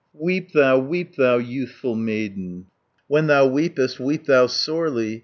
[0.19, 2.65] "Weep thou, weep thou, youthful maiden,
[3.05, 5.19] When thou weepest, weep thou sorely.